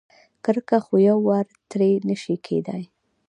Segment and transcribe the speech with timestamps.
[0.43, 2.83] کرکه خو یوار ترې نشي کېدای.